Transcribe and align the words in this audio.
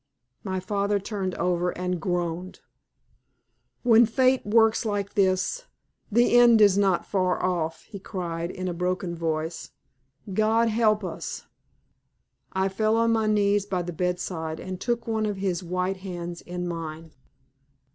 My 0.43 0.59
father 0.59 0.97
turned 0.97 1.35
over 1.35 1.77
and 1.77 2.01
groaned. 2.01 2.61
"When 3.83 4.07
Fate 4.07 4.43
works 4.43 4.83
like 4.83 5.13
this, 5.13 5.67
the 6.11 6.35
end 6.39 6.59
is 6.59 6.75
not 6.75 7.05
far 7.05 7.39
off," 7.43 7.83
he 7.83 7.99
cried, 7.99 8.49
in 8.49 8.67
a 8.67 8.73
broken 8.73 9.15
voice. 9.15 9.69
"God 10.33 10.69
help 10.69 11.03
us!" 11.03 11.45
I 12.51 12.67
fell 12.67 12.95
on 12.97 13.11
my 13.11 13.27
knees 13.27 13.67
by 13.67 13.83
the 13.83 13.93
bedside, 13.93 14.59
and 14.59 14.81
took 14.81 15.05
one 15.05 15.27
of 15.27 15.37
his 15.37 15.61
white 15.61 15.97
hands 15.97 16.41
in 16.41 16.67
mine. 16.67 17.11